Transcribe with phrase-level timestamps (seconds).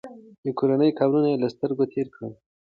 [0.43, 2.31] د کورنۍ قبرونه یې له سترګو تېر کړل.